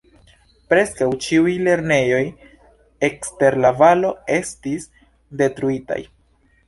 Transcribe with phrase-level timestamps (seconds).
[0.73, 2.23] Preskaŭ ĉiuj lernejoj
[3.09, 4.89] ekster la valo estis
[5.43, 6.01] detruitaj.